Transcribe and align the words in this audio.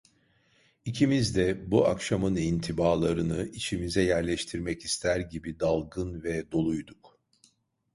İkimiz 0.85 1.35
de, 1.35 1.71
bu 1.71 1.87
akşamın 1.87 2.35
intibalarıni 2.35 3.49
içimize 3.49 4.01
yerleştirmek 4.03 4.85
ister 4.85 5.19
gibi 5.19 5.59
dalgın 5.59 6.23
ve 6.23 6.51
doluyduk. 6.51 7.19